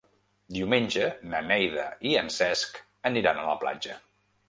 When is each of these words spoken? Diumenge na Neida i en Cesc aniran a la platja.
Diumenge 0.55 1.09
na 1.35 1.43
Neida 1.51 1.85
i 2.09 2.17
en 2.25 2.35
Cesc 2.39 2.83
aniran 3.11 3.47
a 3.47 3.49
la 3.53 3.59
platja. 3.65 4.05